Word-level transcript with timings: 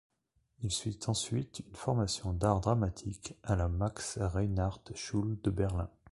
Il 0.63 0.71
suit 0.71 0.97
ensuite 1.05 1.59
une 1.59 1.75
formation 1.75 2.33
d'art 2.33 2.59
dramatique 2.59 3.35
à 3.43 3.55
la 3.55 3.67
Max-Reinhardt-Schule 3.67 5.39
de 5.43 5.51
Berlin. 5.51 5.91